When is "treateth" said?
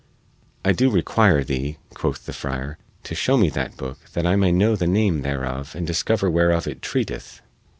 6.81-7.39